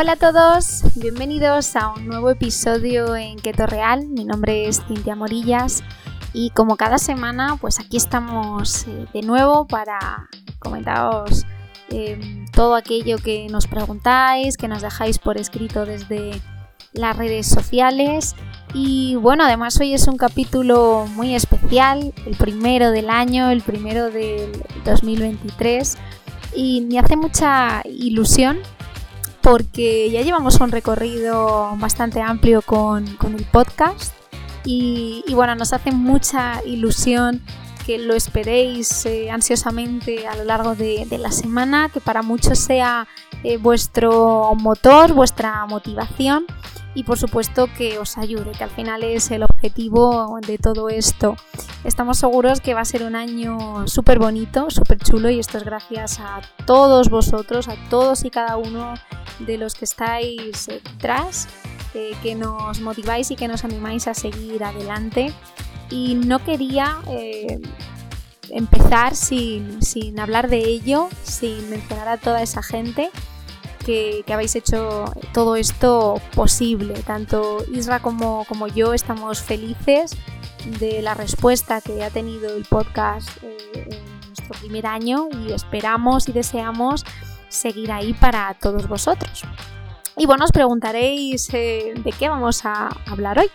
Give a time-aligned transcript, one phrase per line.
[0.00, 4.08] Hola a todos, bienvenidos a un nuevo episodio en Keto Real.
[4.08, 5.84] Mi nombre es Cintia Morillas
[6.32, 10.26] y como cada semana, pues aquí estamos eh, de nuevo para
[10.58, 11.44] comentaros
[11.90, 12.18] eh,
[12.50, 16.40] todo aquello que nos preguntáis, que nos dejáis por escrito desde
[16.94, 18.36] las redes sociales.
[18.72, 24.10] Y bueno, además hoy es un capítulo muy especial, el primero del año, el primero
[24.10, 24.50] del
[24.86, 25.98] 2023.
[26.56, 28.60] Y me hace mucha ilusión
[29.42, 34.14] porque ya llevamos un recorrido bastante amplio con, el podcast
[34.64, 37.42] y, bueno, nos hace mucha ilusión
[37.86, 43.08] que lo esperéis eh, ansiosamente a lo largo de, la semana, que para muchos sea
[43.42, 46.44] eh, vuestro motor, vuestra motivación
[46.94, 51.36] y por supuesto que os ayude, que al final es el objetivo de todo esto.
[51.84, 55.64] Estamos seguros que va a ser un año súper bonito, súper chulo y esto es
[55.64, 58.94] gracias a todos vosotros, a todos y cada uno
[59.38, 61.46] de los que estáis detrás,
[61.92, 65.30] eh, que nos motiváis y que nos animáis a seguir adelante.
[65.90, 67.60] Y no quería eh,
[68.48, 73.10] empezar sin, sin hablar de ello, sin mencionar a toda esa gente
[74.24, 76.94] que, habéis hecho todo esto posible.
[77.02, 80.12] Tanto Isra como, yo estamos felices
[80.78, 86.28] de la respuesta que ha tenido el podcast eh, en nuestro primer año y esperamos
[86.28, 87.04] y deseamos
[87.48, 89.42] seguir ahí para todos vosotros.
[90.16, 93.50] Y bueno, os preguntaréis eh, de qué vamos a hablar hoy.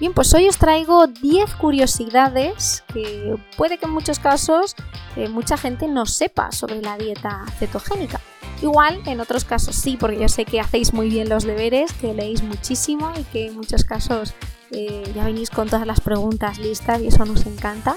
[0.00, 4.74] Bien, pues hoy os traigo 10 curiosidades que puede que en muchos casos
[5.16, 8.20] eh, mucha gente no sepa sobre la dieta cetogénica.
[8.60, 12.12] Igual en otros casos sí, porque yo sé que hacéis muy bien los deberes, que
[12.12, 14.34] leéis muchísimo y que en muchos casos
[14.72, 17.96] eh, ya venís con todas las preguntas listas y eso nos encanta.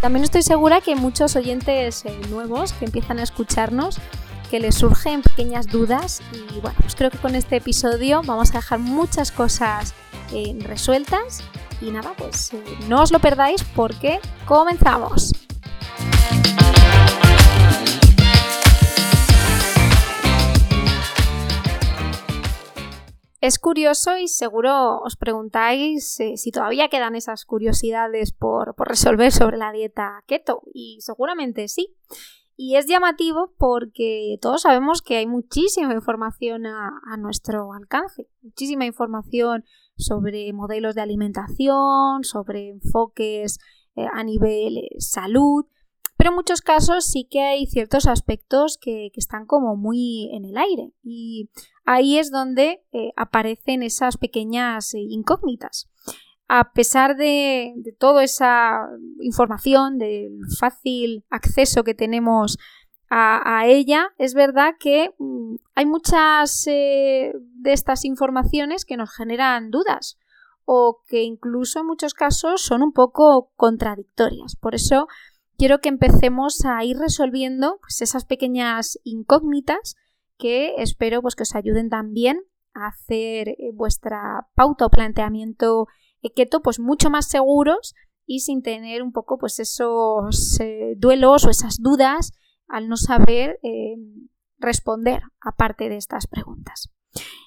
[0.00, 3.98] También estoy segura que muchos oyentes eh, nuevos que empiezan a escucharnos,
[4.50, 8.58] que les surgen pequeñas dudas y bueno, pues creo que con este episodio vamos a
[8.58, 9.94] dejar muchas cosas
[10.32, 11.42] eh, resueltas
[11.82, 12.52] y nada, pues
[12.88, 15.32] no os lo perdáis porque comenzamos.
[23.40, 29.58] Es curioso y seguro os preguntáis eh, si todavía quedan esas curiosidades por, resolver sobre
[29.58, 31.94] la dieta keto y seguramente sí.
[32.56, 39.64] Y es llamativo porque todos sabemos que hay muchísima información a, nuestro alcance, muchísima información
[39.96, 43.60] sobre modelos de alimentación, sobre enfoques
[43.94, 45.66] eh, a nivel eh, salud,
[46.18, 50.56] pero en muchos casos sí que hay ciertos aspectos que, están como muy en el
[50.56, 51.48] aire y
[51.88, 55.88] ahí es donde eh, aparecen esas pequeñas eh, incógnitas.
[56.46, 58.88] A pesar de, toda esa
[59.20, 62.58] información, del fácil acceso que tenemos
[63.10, 69.70] a, ella, es verdad que mm, hay muchas eh, de estas informaciones que nos generan
[69.70, 70.18] dudas
[70.66, 74.56] o que incluso en muchos casos son un poco contradictorias.
[74.56, 75.08] Por eso
[75.56, 79.96] quiero que empecemos a ir resolviendo pues, esas pequeñas incógnitas
[80.38, 82.40] que espero pues, que os ayuden también
[82.74, 85.86] a hacer eh, vuestra pauta o planteamiento
[86.34, 87.94] keto pues mucho más seguros
[88.26, 92.32] y sin tener un poco pues esos eh, duelos o esas dudas
[92.68, 93.96] al no saber eh,
[94.58, 96.90] responder aparte de estas preguntas.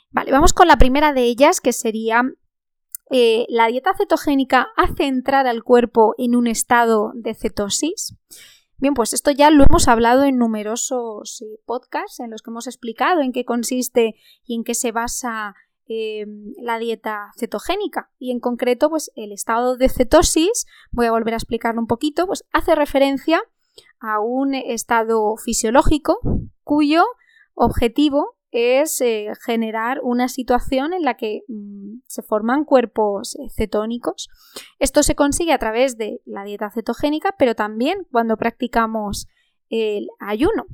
[0.09, 2.23] Vale, vamos con la primera de ellas que sería
[3.13, 8.15] eh, la dieta cetogénica hace entrar al cuerpo en un estado de cetosis.
[8.81, 12.65] Bien, pues esto ya lo hemos hablado en numerosos eh, podcasts en los que hemos
[12.65, 15.53] explicado en qué consiste y en qué se basa
[15.87, 16.25] eh,
[16.59, 18.09] la dieta cetogénica.
[18.17, 22.25] Y en concreto, pues el estado de cetosis, voy a volver a explicarlo un poquito,
[22.25, 23.43] pues hace referencia
[23.99, 26.17] a un estado fisiológico
[26.63, 27.03] cuyo
[27.53, 31.80] objetivo es eh, generar una situación en la que mm,
[32.13, 34.29] se forman cuerpos eh, cetónicos.
[34.79, 39.27] Esto se consigue a través de la dieta cetogénica, pero también cuando practicamos
[39.69, 40.65] el ayuno.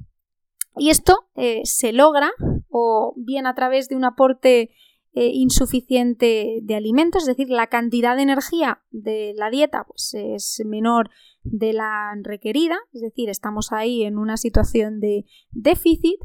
[0.76, 2.32] Y esto eh, se logra
[2.70, 4.72] o bien a través de un aporte
[5.20, 11.10] insuficiente de alimentos, es decir, la cantidad de energía de la dieta pues, es menor
[11.42, 16.20] de la requerida, es decir, estamos ahí en una situación de déficit,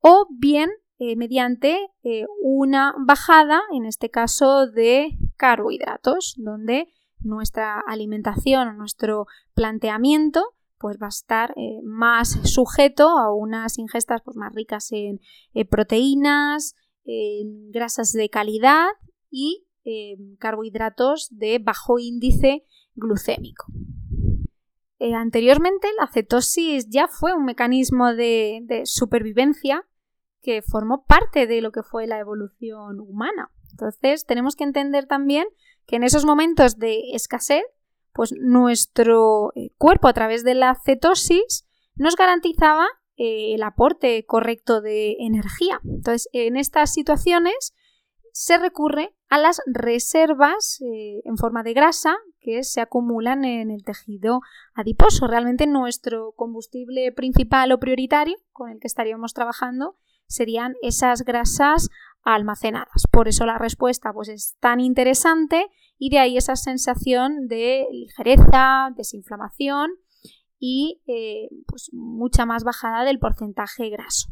[0.00, 0.70] o bien
[1.02, 10.44] eh, mediante eh, una bajada, en este caso, de carbohidratos, donde nuestra alimentación, nuestro planteamiento,
[10.76, 15.20] pues va a estar eh, más sujeto a unas ingestas pues, más ricas en
[15.70, 16.74] proteínas,
[17.06, 18.88] en grasas de calidad
[19.30, 19.64] y
[20.38, 23.64] carbohidratos de bajo índice glucémico.
[25.14, 29.86] anteriormente, la cetosis ya fue un mecanismo de supervivencia
[30.42, 33.50] que formó parte de lo que fue la evolución humana.
[33.70, 35.46] Entonces, tenemos que entender también
[35.86, 37.64] que en esos momentos de escasez,
[38.12, 44.80] pues nuestro eh, cuerpo a través de la cetosis nos garantizaba eh, el aporte correcto
[44.80, 45.80] de energía.
[45.84, 47.74] Entonces, en estas situaciones
[48.32, 53.84] se recurre a las reservas eh, en forma de grasa que se acumulan en el
[53.84, 54.40] tejido
[54.74, 55.26] adiposo.
[55.26, 59.96] Realmente nuestro combustible principal o prioritario con el que estaríamos trabajando
[60.30, 61.90] serían esas grasas
[62.22, 63.04] almacenadas.
[63.10, 65.66] Por eso la respuesta pues, es tan interesante
[65.98, 69.90] y de ahí esa sensación de ligereza, desinflamación
[70.58, 74.30] y eh, pues mucha más bajada del porcentaje graso.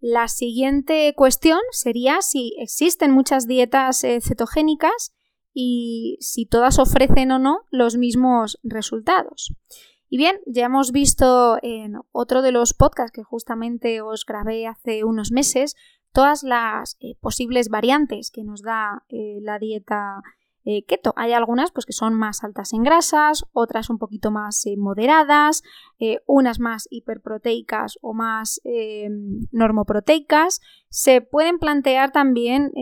[0.00, 5.12] La siguiente cuestión sería si existen muchas dietas eh, cetogénicas
[5.52, 9.52] y si todas ofrecen o no los mismos resultados.
[10.10, 15.04] Y bien, ya hemos visto en otro de los podcasts que justamente os grabé hace
[15.04, 15.76] unos meses
[16.12, 20.20] todas las eh, posibles variantes que nos da la dieta
[20.66, 21.14] eh, keto.
[21.16, 25.62] Hay algunas pues, que son más altas en grasas, otras un poquito más eh, moderadas,
[25.98, 28.60] eh, unas más hiperproteicas o más
[29.52, 30.60] normoproteicas.
[30.90, 32.72] Se pueden plantear también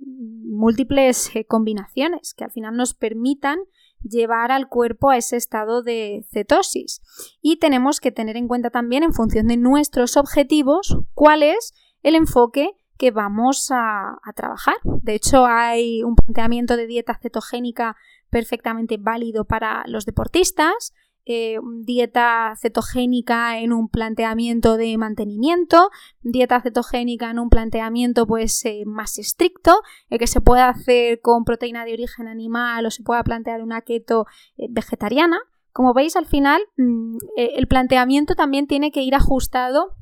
[0.00, 3.58] múltiples combinaciones que al final nos permitan
[4.04, 7.00] llevar al cuerpo a ese estado de cetosis.
[7.40, 12.14] Y tenemos que tener en cuenta también, en función de nuestros objetivos, cuál es el
[12.14, 14.76] enfoque que vamos a, trabajar.
[14.84, 17.96] De hecho, hay un planteamiento de dieta cetogénica
[18.30, 20.92] perfectamente válido para los deportistas,
[21.26, 25.90] eh, dieta cetogénica en un planteamiento de mantenimiento,
[26.20, 29.80] dieta cetogénica en un planteamiento pues eh, más estricto,
[30.10, 33.80] el que se pueda hacer con proteína de origen animal o se pueda plantear una
[33.80, 34.26] keto
[34.56, 35.38] eh, vegetariana.
[35.72, 39.96] Como veis, al final mm, el planteamiento también tiene que ir ajustado,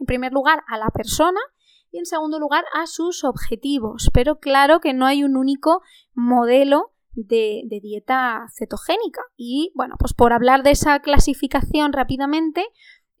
[0.00, 1.40] en primer lugar, a la persona,
[1.92, 4.10] y en segundo lugar a sus objetivos.
[4.12, 5.82] Pero claro que no hay un único
[6.14, 9.22] modelo de, dieta cetogénica.
[9.36, 12.64] Y bueno, pues por hablar de esa clasificación rápidamente,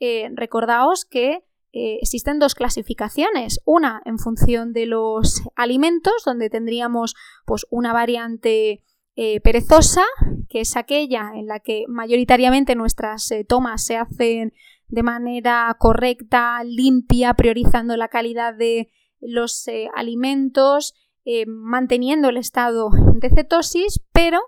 [0.00, 3.60] eh, recordaos que eh, existen dos clasificaciones.
[3.64, 7.14] Una en función de los alimentos, donde tendríamos
[7.46, 8.82] pues una variante
[9.16, 10.04] eh, perezosa,
[10.48, 14.52] que es aquella en la que mayoritariamente nuestras tomas se hacen
[14.88, 20.94] de manera correcta, limpia, priorizando la calidad de los alimentos,
[21.24, 24.40] eh, manteniendo el estado de cetosis, pero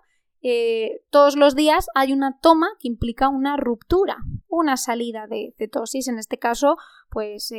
[0.42, 4.18] eh, todos los días hay una toma que implica una ruptura,
[4.48, 6.76] una salida de cetosis, en este caso,
[7.10, 7.52] pues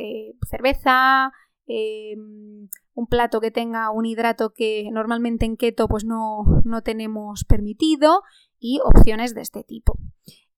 [0.48, 1.32] cerveza,
[1.66, 8.22] un plato que tenga un hidrato que normalmente en keto pues no, no tenemos permitido
[8.58, 9.98] y opciones de este tipo.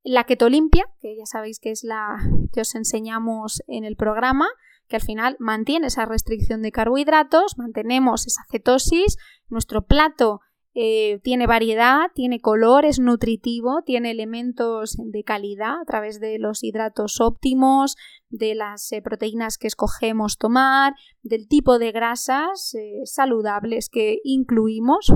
[0.02, 2.16] La keto limpia, que ya sabéis que es la
[2.52, 4.46] que os enseñamos en el programa,
[4.90, 9.16] que al final mantiene esa restricción de carbohidratos, mantenemos esa cetosis,
[9.48, 10.40] nuestro plato
[10.74, 16.62] eh, tiene variedad, tiene color, es nutritivo, tiene elementos de calidad a través de los
[16.64, 17.96] hidratos óptimos,
[18.28, 25.12] de las eh, proteínas que escogemos tomar, del tipo de grasas eh, saludables que incluimos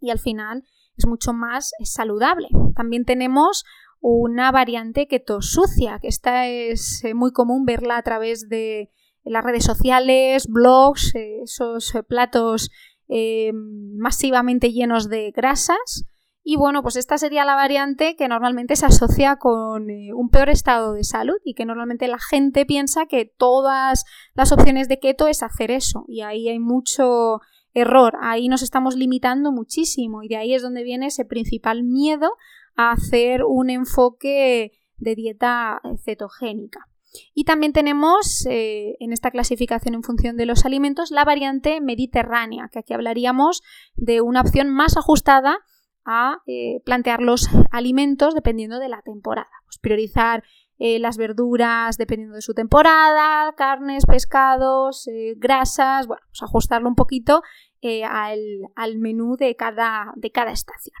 [0.00, 0.64] y al final
[0.96, 2.48] es mucho más saludable.
[2.74, 3.64] También tenemos
[4.00, 8.90] una variante keto sucia, que esta es muy común verla a través de
[9.28, 12.70] las redes sociales, blogs, eh, esos eh, platos
[13.10, 16.04] masivamente llenos de grasas.
[16.42, 20.92] Y bueno, pues esta sería la variante que normalmente se asocia con un peor estado
[20.92, 24.04] de salud y que normalmente la gente piensa que todas
[24.34, 26.04] las opciones de keto es hacer eso.
[26.06, 27.40] Y ahí hay mucho
[27.72, 32.32] error, ahí nos estamos limitando muchísimo y de ahí es donde viene ese principal miedo
[32.76, 36.88] a hacer un enfoque de dieta cetogénica.
[37.34, 42.68] Y también tenemos eh, en esta clasificación en función de los alimentos la variante mediterránea,
[42.72, 43.62] que aquí hablaríamos
[43.96, 45.58] de una opción más ajustada
[46.04, 49.50] a eh, plantear los alimentos dependiendo de la temporada.
[49.64, 50.42] Pues priorizar
[50.78, 57.42] eh, las verduras dependiendo de su temporada, carnes, pescados, grasas, bueno, pues ajustarlo un poquito
[57.82, 58.40] al,
[58.74, 60.96] al, menú de cada, de cada estación.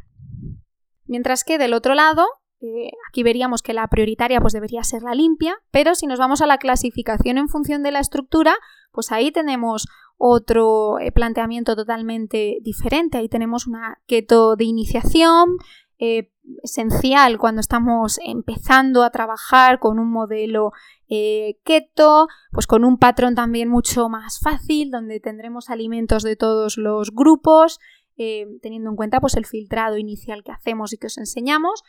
[1.06, 2.26] Mientras que del otro lado,
[2.60, 6.42] eh, aquí veríamos que la prioritaria pues debería ser la limpia, pero si nos vamos
[6.42, 8.56] a la clasificación en función de la estructura,
[8.90, 9.86] pues ahí tenemos
[10.16, 13.18] otro eh, planteamiento totalmente diferente.
[13.18, 15.56] Ahí tenemos una keto de iniciación,
[16.00, 20.72] eh, esencial cuando estamos empezando a trabajar con un modelo
[21.08, 27.12] keto, pues con un patrón también mucho más fácil, donde tendremos alimentos de todos los
[27.12, 27.80] grupos,
[28.16, 31.82] teniendo en cuenta pues, el filtrado inicial que hacemos y que os enseñamos.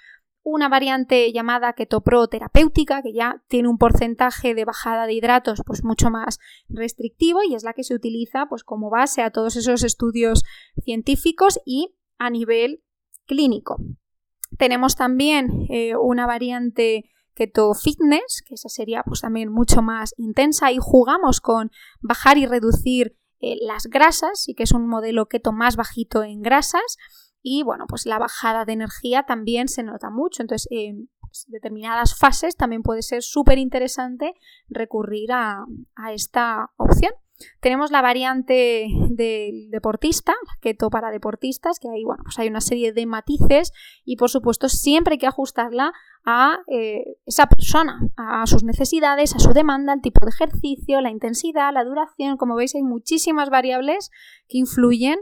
[0.49, 5.83] Una variante llamada ketopro terapéutica, que ya tiene un porcentaje de bajada de hidratos pues
[5.83, 9.83] mucho más restrictivo y es la que se utiliza pues como base a todos esos
[9.83, 10.43] estudios
[10.83, 12.83] científicos y a nivel
[13.25, 13.77] clínico.
[14.57, 20.71] Tenemos también eh, una variante keto fitness, que esa sería pues también mucho más intensa
[20.71, 25.53] y jugamos con bajar y reducir eh, las grasas y que es un modelo keto
[25.53, 26.97] más bajito en grasas
[27.41, 30.41] y bueno, pues la bajada de energía también se nota mucho.
[30.41, 31.10] Entonces, en
[31.48, 34.34] determinadas fases también puede ser súper interesante
[34.69, 35.65] recurrir a,
[36.13, 37.13] esta opción.
[37.62, 42.91] Tenemos la variante del deportista, keto para deportistas, que ahí bueno, pues hay una serie
[42.91, 43.72] de matices
[44.03, 45.93] y por supuesto siempre hay que ajustarla
[46.25, 51.12] a eh, esa persona, a sus necesidades, a su demanda, al tipo de ejercicio, la
[51.12, 52.36] intensidad, la duración.
[52.36, 54.12] Como veis hay muchísimas variables
[54.50, 55.19] que influyen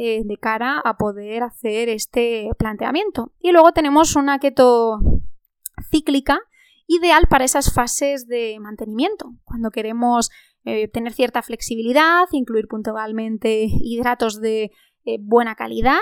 [0.00, 3.32] eh, de cara a poder hacer este planteamiento.
[3.40, 5.00] Y luego tenemos una keto
[5.90, 6.38] cíclica
[6.86, 10.30] ideal para esas fases de mantenimiento, cuando queremos
[10.64, 14.70] eh, tener cierta flexibilidad, incluir puntualmente hidratos de
[15.04, 15.98] eh, buena calidad,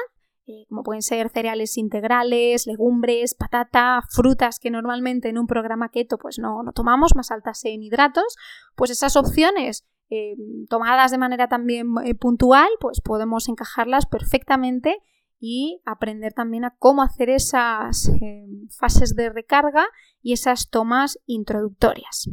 [0.69, 6.38] como pueden ser cereales integrales, legumbres, patata, frutas que normalmente en un programa keto pues
[6.38, 8.37] no, no tomamos, más altas en hidratos,
[8.75, 10.37] pues esas opciones eh,
[10.69, 14.99] tomadas de manera también eh, puntual, pues podemos encajarlas perfectamente
[15.39, 19.87] y aprender también a cómo hacer esas eh, fases de recarga
[20.23, 22.29] y esas tomas introductorias.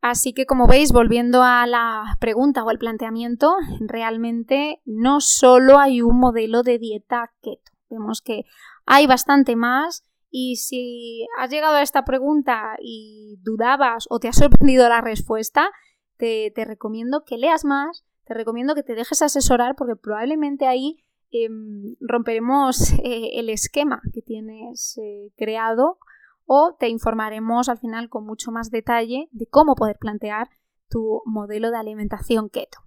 [0.00, 6.02] Así que como veis, volviendo a la pregunta o al planteamiento, realmente no solo hay
[6.02, 7.72] un modelo de dieta keto.
[7.90, 8.44] Vemos que
[8.86, 14.32] hay bastante más y si has llegado a esta pregunta y dudabas o te ha
[14.32, 15.70] sorprendido la respuesta,
[16.18, 21.96] te, recomiendo que leas más, te recomiendo que te dejes asesorar porque probablemente ahí em,
[22.00, 25.98] romperemos eh, el esquema que tienes eh, creado
[26.44, 30.48] o te informaremos al final con mucho más detalle de cómo poder plantear
[30.88, 32.78] tu modelo de alimentación keto.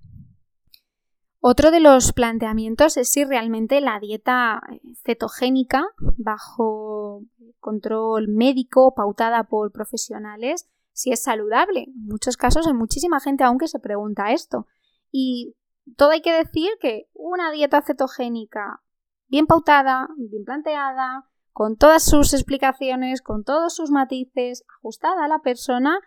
[1.39, 7.23] Otro de los planteamientos es si realmente la dieta eh, cetogénica bajo
[7.59, 11.85] control médico pautada por profesionales si es saludable.
[11.87, 14.67] En muchos casos hay muchísima gente aún que se pregunta esto.
[15.11, 15.55] Y
[15.97, 18.81] todo hay que decir que una dieta cetogénica
[19.27, 25.39] bien pautada, bien planteada, con todas sus explicaciones, con todos sus matices, ajustada a la
[25.39, 25.99] persona,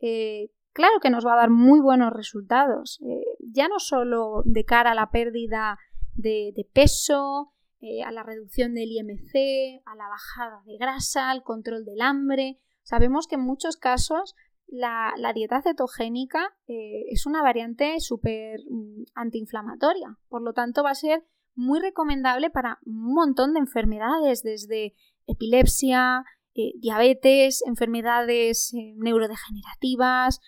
[0.00, 3.00] eh, claro que nos va a dar muy buenos resultados.
[3.02, 5.78] Eh, ya no solo de cara a la pérdida
[6.14, 11.84] de, peso, eh, a la reducción del IMC, a la bajada de grasa, al control
[11.84, 14.36] del hambre, Sabemos que en muchos casos
[14.68, 20.94] la, dieta cetogénica eh, es una variante súper mm, antiinflamatoria, por lo tanto va a
[20.94, 21.24] ser
[21.56, 24.94] muy recomendable para un montón de enfermedades, desde
[25.26, 26.24] epilepsia,
[26.54, 30.40] eh, diabetes, enfermedades eh, neurodegenerativas,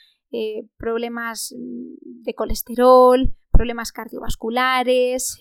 [0.77, 5.39] problemas mm, de colesterol, problemas cardiovasculares,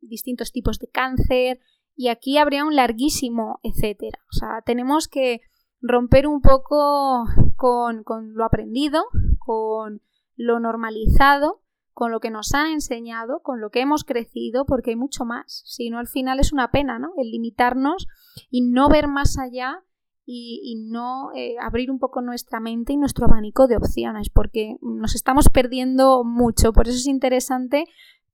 [0.00, 1.60] distintos tipos de cáncer,
[1.94, 4.18] y aquí habría un larguísimo etcétera.
[4.30, 5.42] O sea, tenemos que
[5.80, 7.24] romper un poco
[7.56, 9.04] con, lo aprendido,
[9.38, 10.02] con
[10.36, 14.96] lo normalizado, con lo que nos han enseñado, con lo que hemos crecido, porque hay
[14.96, 15.62] mucho más.
[15.66, 17.12] Si no, al final es una pena, ¿no?
[17.16, 18.06] El limitarnos
[18.50, 19.84] y no ver más allá
[20.32, 25.16] y, no eh, abrir un poco nuestra mente y nuestro abanico de opciones, porque nos
[25.16, 26.72] estamos perdiendo mucho.
[26.72, 27.84] Por eso es interesante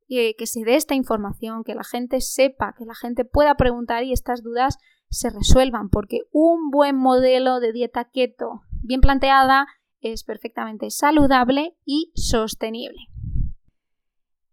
[0.08, 4.04] eh, que se dé esta información, que la gente sepa, que la gente pueda preguntar
[4.04, 4.76] y estas dudas
[5.10, 9.66] se resuelvan, porque un buen modelo de dieta keto bien planteada
[10.00, 12.98] es perfectamente saludable y sostenible.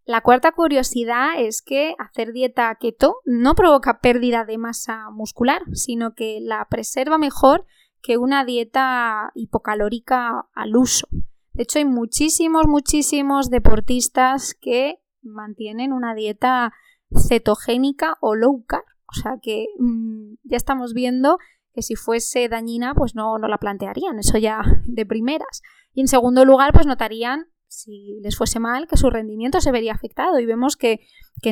[0.06, 6.14] La cuarta curiosidad es que hacer dieta keto no provoca pérdida de masa muscular, sino
[6.14, 7.64] que la preserva mejor
[8.02, 11.08] que una dieta hipocalórica al uso.
[11.54, 16.74] De hecho, hay muchísimos, muchísimos deportistas que mantienen una dieta
[17.16, 18.84] cetogénica o low carb
[19.16, 21.38] o sea que mm, ya estamos viendo
[21.72, 25.62] que si fuese dañina, pues no, no la plantearían, eso ya de primeras.
[25.92, 29.92] Y en segundo lugar, pues notarían, si les fuese mal, que su rendimiento se vería
[29.92, 30.38] afectado.
[30.38, 31.00] Y vemos que,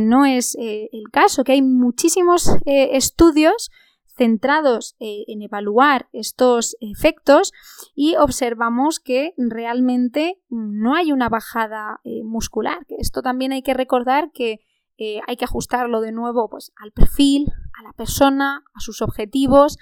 [0.00, 3.70] no es eh, el caso, que hay muchísimos eh, estudios
[4.16, 7.52] centrados eh, en evaluar estos efectos
[7.94, 12.86] y observamos que realmente no hay una bajada muscular.
[12.98, 14.60] Esto también hay que recordar que
[14.98, 19.78] eh, hay que ajustarlo de nuevo pues, al perfil, a la persona, a sus objetivos.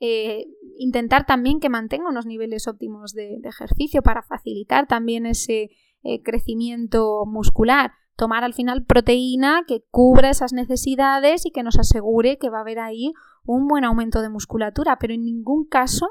[0.00, 0.46] Eh,
[0.78, 5.70] intentar también que mantenga unos niveles óptimos de, ejercicio para facilitar también ese
[6.02, 7.92] eh, crecimiento muscular.
[8.16, 12.62] Tomar al final proteína que cubra esas necesidades y que nos asegure que va a
[12.62, 13.12] haber ahí
[13.44, 16.06] un buen aumento de musculatura, pero en ningún caso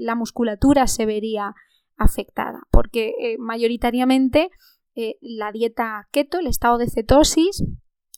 [0.00, 1.54] la musculatura se vería
[1.96, 3.36] afectada, porque
[5.00, 7.62] eh, la dieta keto, el estado de cetosis,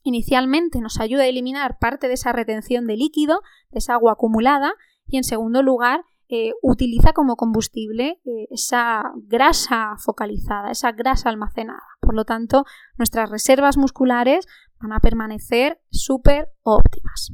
[0.02, 4.72] inicialmente nos ayuda a eliminar parte de esa retención de líquido, de esa agua acumulada,
[5.06, 11.82] y en segundo lugar eh, utiliza como combustible eh, esa grasa focalizada, esa grasa almacenada.
[12.00, 12.64] Por lo tanto,
[12.96, 14.46] nuestras reservas musculares
[14.80, 17.30] van a permanecer súper óptimas.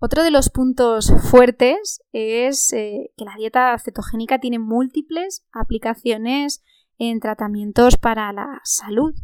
[0.00, 6.64] Otro de los puntos fuertes es que la dieta cetogénica tiene múltiples aplicaciones
[6.98, 9.14] en tratamientos para la salud.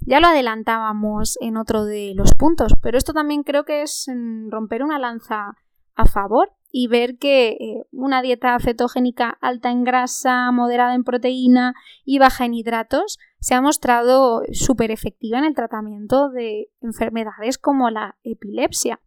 [0.00, 4.50] Ya lo adelantábamos en otro de los puntos, pero esto también creo que es mm,
[4.50, 5.56] romper una lanza
[5.94, 11.74] a favor y ver que eh, una dieta cetogénica alta en grasa, moderada en proteína
[12.04, 17.90] y baja en hidratos se ha mostrado súper efectiva en el tratamiento de enfermedades como
[17.90, 19.00] la epilepsia.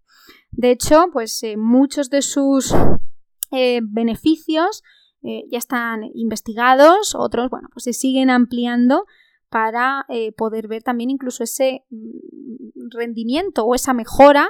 [0.52, 2.74] De hecho, pues eh, muchos de sus
[3.52, 4.84] eh, beneficios
[5.22, 9.06] ya están investigados, otros, bueno, pues se siguen ampliando
[9.50, 10.06] para
[10.38, 14.50] poder ver también incluso ese mm, rendimiento o esa mejora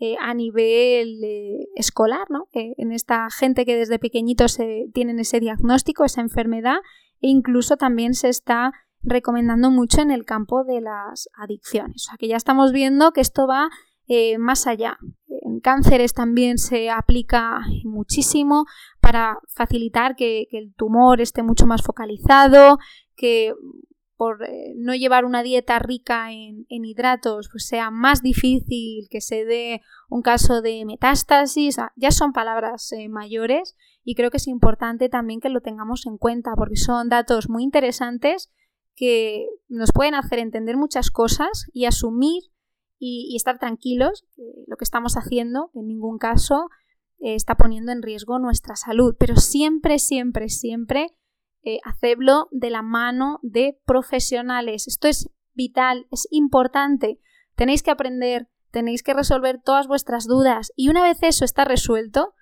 [0.00, 2.48] eh, a nivel eh, escolar, ¿no?
[2.52, 4.56] en esta gente que desde pequeñitos
[4.94, 6.76] tienen ese diagnóstico, esa enfermedad,
[7.20, 8.72] e incluso también se está
[9.02, 11.96] recomendando mucho en el campo de las adicciones.
[11.96, 13.70] O sea que ya estamos viendo que esto va
[14.06, 14.98] eh, más allá.
[15.26, 18.66] En cánceres también se aplica muchísimo
[19.08, 22.76] para facilitar que, que el tumor esté mucho más focalizado,
[23.16, 23.54] que
[24.18, 29.46] por eh, no llevar una dieta rica en, hidratos, pues sea más difícil que se
[29.46, 31.78] dé un caso de metástasis.
[31.96, 36.18] Ya son palabras eh, mayores y creo que es importante también que lo tengamos en
[36.18, 38.52] cuenta porque son datos muy interesantes
[38.94, 42.42] que nos pueden hacer entender muchas cosas y asumir
[42.98, 46.68] y, estar tranquilos que lo que estamos haciendo en ningún caso
[47.20, 49.16] eh, está poniendo en riesgo nuestra salud.
[49.18, 51.14] Pero siempre, siempre, siempre
[51.62, 54.86] eh, hacerlo de la mano de profesionales.
[54.86, 57.20] Esto es vital, es importante.
[57.56, 62.34] Tenéis que aprender, tenéis que resolver todas vuestras dudas y una vez eso está resuelto,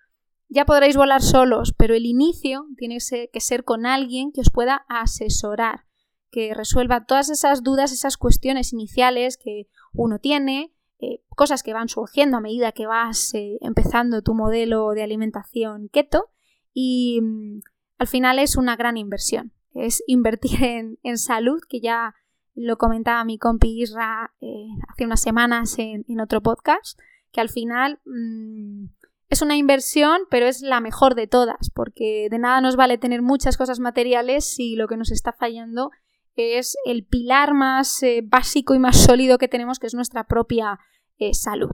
[0.48, 2.98] ya podréis volar solos, pero el inicio tiene
[3.32, 5.86] que ser con alguien que os pueda asesorar,
[6.30, 11.88] que resuelva todas esas dudas, esas cuestiones iniciales que uno tiene, eh, cosas que van
[11.88, 16.30] surgiendo a medida que vas eh, empezando tu modelo de alimentación keto
[16.72, 17.60] y mm,
[17.98, 19.52] al final es una gran inversión.
[19.74, 20.62] Es invertir
[21.02, 22.14] en, salud, que ya
[22.54, 26.98] lo comentaba mi compi Isra eh, hace unas semanas en, otro podcast,
[27.30, 28.86] que al final mm,
[29.28, 33.20] es una inversión, pero es la mejor de todas, porque de nada nos vale tener
[33.20, 35.90] muchas cosas materiales si lo que nos está fallando
[36.36, 40.78] es el pilar más eh, básico y más sólido que tenemos, que es nuestra propia
[41.18, 41.72] eh, salud.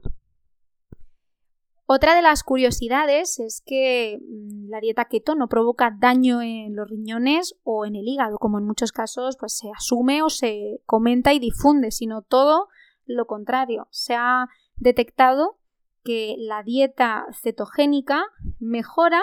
[1.85, 6.89] Otra de las curiosidades es que mm, la dieta keto no provoca daño en los
[6.89, 11.33] riñones o en el hígado, como en muchos casos pues, se asume o se comenta
[11.33, 12.69] y difunde, sino todo
[13.05, 13.87] lo contrario.
[13.91, 14.47] Se ha
[14.77, 15.57] detectado
[16.03, 18.23] que la dieta cetogénica
[18.59, 19.21] mejora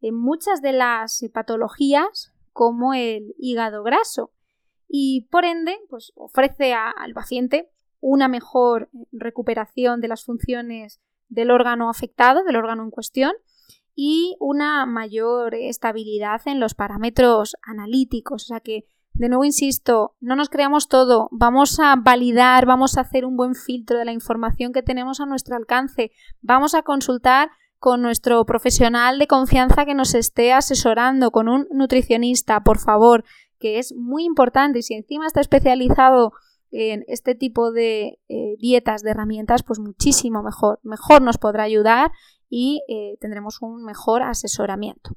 [0.00, 4.30] en muchas de las patologías como el hígado graso
[4.88, 7.70] y por ende pues, ofrece al paciente
[8.00, 13.32] una mejor recuperación de las funciones del órgano afectado, del órgano en cuestión,
[13.94, 18.44] y una mayor estabilidad en los parámetros analíticos.
[18.44, 23.00] O sea que, de nuevo insisto, no nos creamos todo, vamos a validar, vamos a
[23.00, 27.50] hacer un buen filtro de la información que tenemos a nuestro alcance, vamos a consultar
[27.78, 33.24] con nuestro profesional de confianza que nos esté asesorando, con un nutricionista, por favor,
[33.58, 36.32] que es muy importante y si encima está especializado
[36.70, 40.80] en este tipo de eh, dietas, de herramientas, pues muchísimo mejor.
[40.82, 42.10] Mejor nos podrá ayudar
[42.48, 45.16] y eh, tendremos un mejor asesoramiento.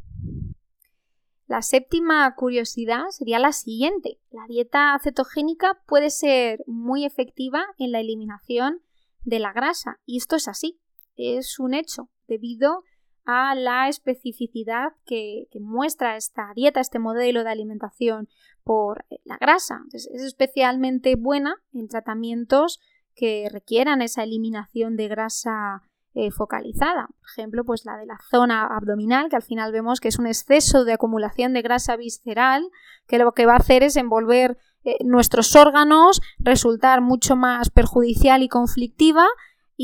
[1.48, 4.20] La séptima curiosidad sería la siguiente.
[4.30, 8.82] La dieta cetogénica puede ser muy efectiva en la eliminación
[9.24, 10.80] de la grasa y esto es así,
[11.16, 12.82] es un hecho debido a
[13.26, 18.28] la especificidad que, muestra esta dieta, este modelo de alimentación
[18.64, 19.82] por eh, la grasa.
[19.94, 22.80] es especialmente buena en tratamientos
[23.16, 25.84] que requieran esa eliminación de grasa
[26.16, 27.06] eh, focalizada.
[27.08, 30.26] Por ejemplo, pues la de la zona abdominal, que al final vemos que es un
[30.26, 32.68] exceso de acumulación de grasa visceral,
[33.08, 38.42] que lo que va a hacer es envolver eh, nuestros órganos, resultar mucho más perjudicial
[38.42, 39.28] y conflictiva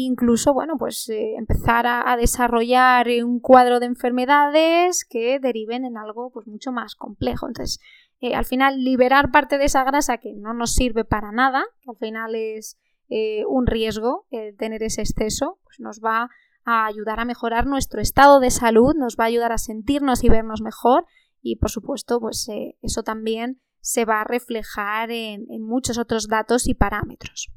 [0.04, 6.32] incluso, bueno, pues eh, empezar a, desarrollar un cuadro de enfermedades que deriven en algo
[6.32, 7.48] pues mucho más complejo.
[7.48, 7.80] Entonces,
[8.20, 11.96] eh, al final, liberar parte de esa grasa que no nos sirve para nada, al
[11.96, 12.78] final es
[13.08, 14.28] eh, un riesgo
[14.58, 16.30] tener ese exceso, pues nos va
[16.66, 20.30] a ayudar a mejorar nuestro estado de salud, nos va a ayudar a sentirnos y
[20.30, 21.06] vernos mejor
[21.42, 22.50] y por supuesto pues
[22.82, 27.52] eso también se va a reflejar en, muchos otros datos y parámetros.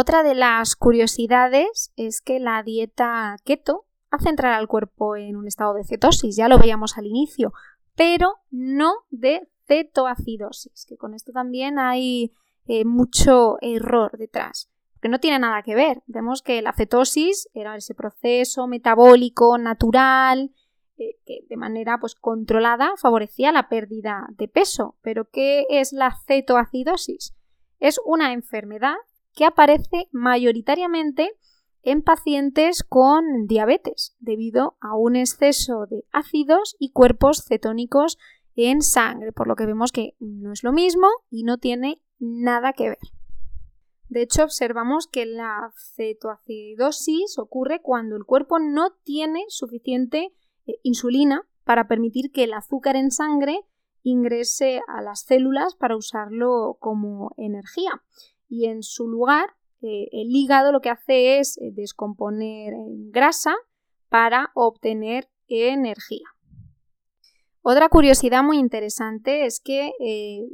[0.00, 5.48] Otra de las curiosidades es que la dieta keto hace entrar al cuerpo en un
[5.48, 7.52] estado de cetosis, ya lo veíamos al inicio,
[7.96, 12.32] pero no de cetoacidosis, que con esto también hay
[12.68, 14.70] eh, mucho error detrás,
[15.02, 16.04] que no tiene nada que ver.
[16.06, 20.52] Vemos que la cetosis era ese proceso metabólico natural
[20.96, 24.94] que de manera pues, controlada favorecía la pérdida de peso.
[25.02, 27.34] Pero ¿qué es la cetoacidosis?
[27.80, 28.94] Es una enfermedad
[29.38, 31.30] que aparece mayoritariamente
[31.82, 38.18] en pacientes con diabetes debido a un exceso de ácidos y cuerpos cetónicos
[38.56, 42.72] en sangre, por lo que vemos que no es lo mismo y no tiene nada
[42.72, 42.98] que ver.
[44.08, 50.32] De hecho, observamos que la cetoacidosis ocurre cuando el cuerpo no tiene suficiente
[50.66, 53.60] eh, insulina para permitir que el azúcar en sangre
[54.02, 58.02] ingrese a las células para usarlo como energía.
[58.48, 59.50] Y en su lugar,
[59.82, 62.74] eh, el hígado lo que hace es eh, descomponer
[63.10, 63.54] grasa
[64.08, 66.26] para obtener energía.
[67.62, 69.92] Otra curiosidad muy interesante es que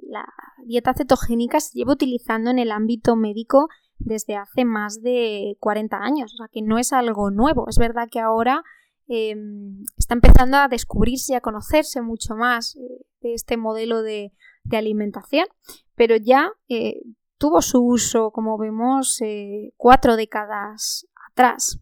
[0.09, 0.26] la
[0.64, 6.35] dieta cetogénica se lleva utilizando en el ámbito médico desde hace más de 40 años,
[6.35, 7.68] o sea que no es algo nuevo.
[7.68, 8.64] Es verdad que ahora
[9.07, 14.33] Em, está empezando a descubrirse y a conocerse mucho más eh, de este modelo de,
[14.72, 15.46] alimentación,
[15.94, 17.02] pero ya eh,
[17.44, 21.78] tuvo su uso, como vemos, eh, cuatro décadas atrás,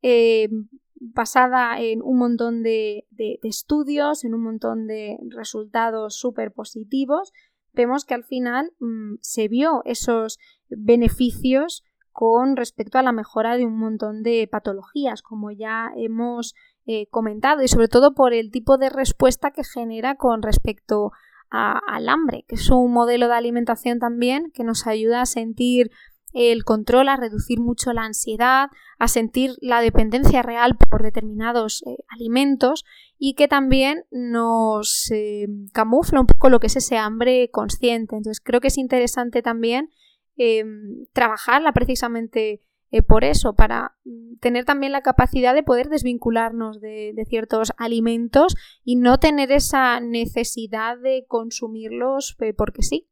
[0.00, 3.08] em, basada en un montón de,
[3.42, 7.32] estudios, en un montón de resultados súper positivos,
[7.72, 10.38] vemos que al final mm, se vio esos
[10.68, 16.54] beneficios con respecto a la mejora de un montón de patologías, como ya hemos
[16.86, 21.10] eh, comentado, y sobre todo por el tipo de respuesta que genera con respecto
[21.52, 25.90] al hambre, que es un modelo de alimentación también que nos ayuda a sentir
[26.32, 31.96] el control, a reducir mucho la ansiedad, a sentir la dependencia real por determinados eh,
[32.08, 32.84] alimentos
[33.18, 38.16] y que también nos eh, camufla un poco lo que es ese hambre consciente.
[38.16, 39.90] Entonces creo que es interesante también
[40.36, 42.62] Em, trabajarla precisamente
[42.92, 48.54] eh, por eso, para mm, tener también la capacidad de poder desvincularnos de, ciertos alimentos
[48.84, 53.08] y no tener esa necesidad de consumirlos eh, porque sí.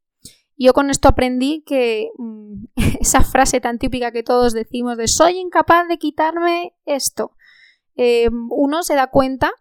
[0.55, 2.65] Yo con esto aprendí que mm,
[3.01, 7.31] esa frase tan típica que todos decimos de soy incapaz de quitarme esto,
[7.95, 9.51] em, uno se da cuenta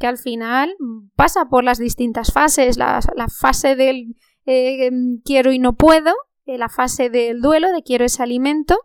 [0.00, 4.90] que al final mm, pasa por las distintas fases, la, fase del eh,
[5.24, 6.12] quiero y no puedo,
[6.46, 8.78] la fase del duelo, de quiero ese alimento,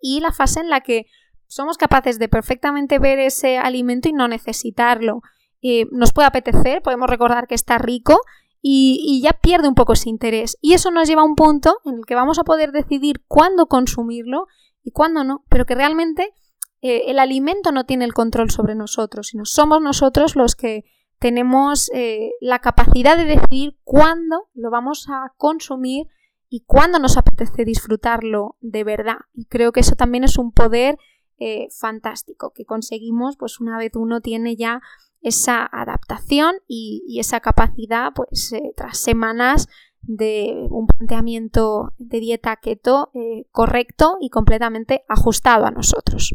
[0.00, 1.06] y la fase en la que
[1.46, 5.22] somos capaces de perfectamente ver ese alimento y no necesitarlo.
[5.62, 8.20] Eh, nos puede apetecer, podemos recordar que está rico
[8.62, 10.58] y, ya pierde un poco ese interés.
[10.60, 13.66] Y eso nos lleva a un punto en el que vamos a poder decidir cuándo
[13.66, 14.46] consumirlo
[14.82, 16.34] y cuándo no, pero que realmente
[16.82, 20.84] eh, el alimento no tiene el control sobre nosotros, sino somos nosotros los que
[21.18, 26.06] tenemos eh, la capacidad de decidir cuándo lo vamos a consumir
[26.48, 29.18] y cuándo nos apetece disfrutarlo de verdad.
[29.34, 30.98] Y creo que eso también es un poder
[31.38, 34.80] eh, fantástico que conseguimos pues una vez uno tiene ya
[35.20, 39.68] esa adaptación y, esa capacidad pues eh, tras semanas
[40.00, 46.34] de un planteamiento de dieta keto eh, correcto y completamente ajustado a nosotros.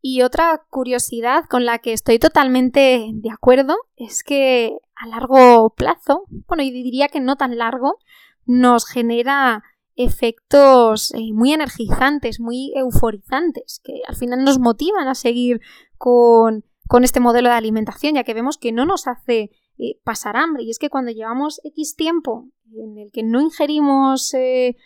[0.00, 6.24] Y otra curiosidad con la que estoy totalmente de acuerdo es que a largo plazo,
[6.48, 7.98] bueno, y diría que no tan largo,
[8.46, 9.62] nos genera
[9.94, 15.60] efectos eh, muy energizantes, muy euforizantes, que al final nos motivan a seguir
[15.98, 16.64] con,
[17.02, 20.62] este modelo de alimentación, ya que vemos que no nos hace eh, pasar hambre.
[20.62, 24.76] Y es que cuando llevamos X tiempo en el que no ingerimos eh,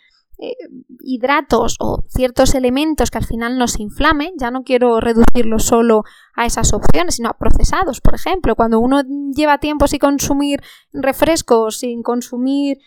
[0.99, 6.03] hidratos o ciertos elementos que al final nos inflamen, ya no quiero reducirlo solo
[6.35, 9.01] a esas opciones, sino a procesados, por ejemplo, cuando uno
[9.35, 10.61] lleva tiempo sin consumir
[10.93, 12.77] refrescos, sin consumir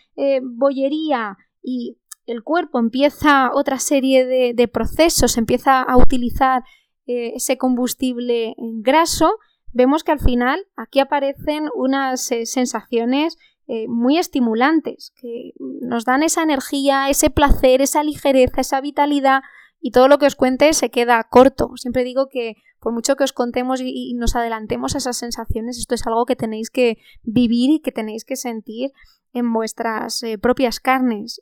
[0.42, 1.96] bollería y
[2.30, 6.62] el cuerpo empieza otra serie de, procesos, empieza a utilizar
[7.06, 9.38] eh, ese combustible graso,
[9.72, 13.36] vemos que al final aquí aparecen unas eh, sensaciones
[13.72, 19.42] eh, muy estimulantes, que nos dan esa energía, ese placer, esa ligereza, esa vitalidad
[19.80, 21.70] y todo lo que os cuente se queda corto.
[21.76, 25.94] Siempre digo que por mucho que os contemos y, nos adelantemos a esas sensaciones, esto
[25.94, 28.90] es algo que tenéis que vivir y que tenéis que sentir
[29.32, 31.40] en vuestras propias carnes.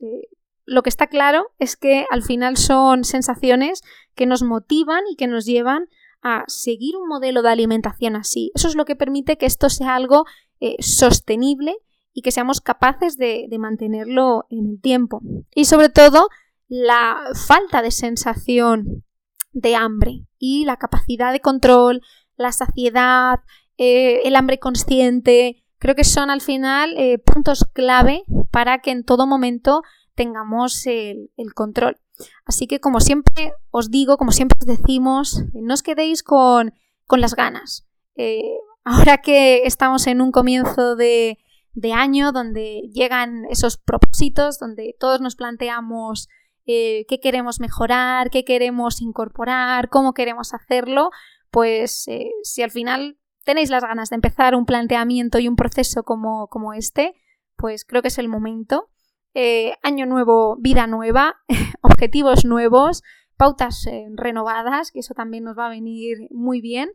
[0.67, 3.81] lo que está claro es que al final son sensaciones
[4.15, 5.89] que nos motivan y que nos llevan
[6.21, 8.53] a seguir un modelo de alimentación así.
[8.55, 10.27] Eso es lo que permite que esto sea algo
[10.61, 11.75] eh, sostenible
[12.19, 15.21] y que seamos capaces de, mantenerlo en el tiempo.
[15.55, 16.27] Y sobre todo,
[16.67, 19.05] la falta de sensación
[19.53, 22.03] de hambre y la capacidad de control,
[22.37, 23.39] la saciedad,
[23.77, 29.05] eh, el hambre consciente, creo que son al final eh, puntos clave para que en
[29.05, 29.83] todo momento
[30.17, 32.01] tengamos el, control.
[32.45, 36.75] Así que como siempre os digo, como siempre os decimos, no os quedéis con,
[37.09, 37.87] las ganas.
[38.17, 38.43] Eh,
[38.83, 41.39] ahora que estamos en un comienzo de,
[41.75, 46.29] de, año donde llegan esos propósitos, donde todos nos planteamos
[46.65, 51.11] qué queremos mejorar, qué queremos incorporar, cómo queremos hacerlo,
[51.51, 52.05] pues
[52.43, 53.17] si al final
[53.49, 57.15] tenéis las ganas de empezar un planteamiento y un proceso como, como este,
[57.57, 58.91] pues creo que es el momento.
[59.33, 61.37] Eh, año nuevo, vida nueva,
[61.83, 63.03] objetivos nuevos,
[63.39, 66.91] pautas eh, renovadas, que eso también nos va a venir muy bien.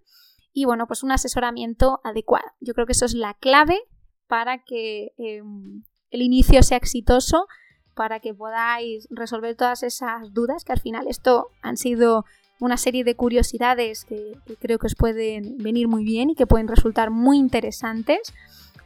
[0.52, 2.46] Y bueno, pues un asesoramiento adecuado.
[2.60, 3.80] Yo creo que eso es la clave
[4.28, 7.48] para que em, el inicio sea exitoso,
[7.94, 12.26] para que podáis resolver todas esas dudas, que al final esto han sido
[12.60, 16.68] una serie de curiosidades que, creo que os pueden venir muy bien y que pueden
[16.68, 18.34] resultar muy interesantes,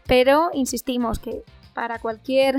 [0.07, 2.57] pero insistimos que para cualquier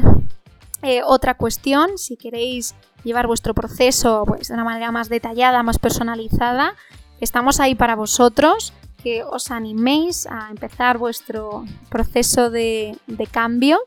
[0.83, 5.79] eh, otra cuestión, si queréis llevar vuestro proceso pues, de una manera más detallada, más
[5.79, 6.75] personalizada,
[7.21, 8.73] estamos ahí para vosotros,
[9.09, 12.99] que os animéis a empezar vuestro proceso de,
[13.31, 13.79] cambio.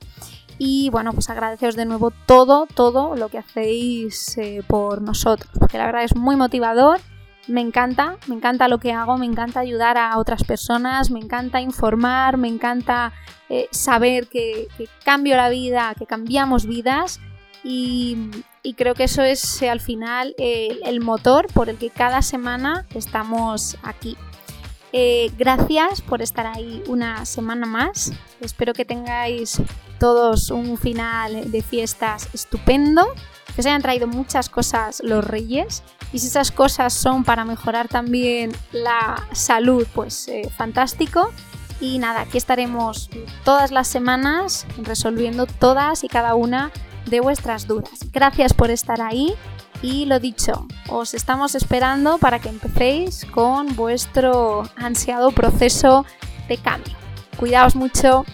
[0.58, 5.78] Y bueno, pues agradeceros de nuevo todo, todo lo que hacéis eh, por nosotros, porque
[5.78, 7.00] la verdad es muy motivador
[7.48, 11.60] me encanta, me encanta lo que hago, me encanta ayudar a otras personas, me encanta
[11.60, 13.12] informar, me encanta
[13.50, 14.68] eh, saber que,
[15.04, 17.20] cambio la vida, que cambiamos vidas
[17.64, 18.30] y,
[18.78, 23.76] creo que eso es eh, al final el motor por el que cada semana estamos
[23.82, 24.16] aquí.
[24.94, 28.12] Eh, gracias por estar ahí una semana más.
[28.42, 29.62] Espero que tengáis
[30.00, 33.08] todos un final de fiestas estupendo,
[33.56, 37.88] que os hayan traído muchas cosas los reyes y si esas cosas son para mejorar
[37.88, 41.32] también la salud, pues eh, fantástico.
[41.80, 43.10] Y nada, aquí estaremos
[43.44, 46.72] todas las semanas resolviendo todas y cada una
[47.06, 48.12] de vuestras dudas.
[48.12, 49.34] Gracias por estar ahí
[49.82, 56.06] y lo dicho, os estamos esperando para que empecéis con vuestro ansiado proceso
[56.48, 56.96] de cambio.
[57.38, 58.26] Cuidaos mucho.